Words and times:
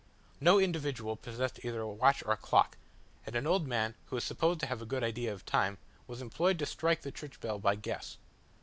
No 0.39 0.57
individual 0.59 1.15
possessed 1.15 1.63
either 1.63 1.81
a 1.81 1.87
watch 1.87 2.23
or 2.23 2.31
a 2.33 2.35
clock; 2.35 2.75
and 3.27 3.35
an 3.35 3.45
old 3.45 3.67
man, 3.67 3.93
who 4.07 4.15
was 4.15 4.23
supposed 4.23 4.59
to 4.61 4.65
have 4.65 4.81
a 4.81 4.85
good 4.87 5.03
idea 5.03 5.31
of 5.31 5.45
time, 5.45 5.77
was 6.07 6.23
employed 6.23 6.57
to 6.57 6.65
strike 6.65 7.03
the 7.03 7.11
church 7.11 7.39
bell 7.39 7.59
by 7.59 7.75
guess. 7.75 8.17